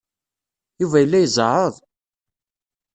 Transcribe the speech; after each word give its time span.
Yuba 0.79 0.97
yella 0.99 1.17
izeɛɛeḍ. 1.21 1.75